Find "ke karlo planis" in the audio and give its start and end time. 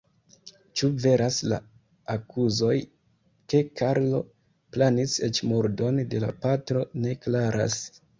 3.53-5.13